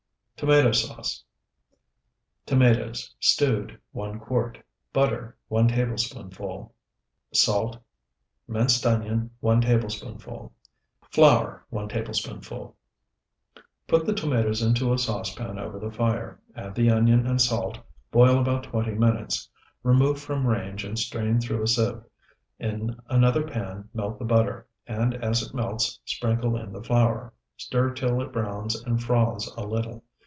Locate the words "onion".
8.83-9.29, 16.89-17.27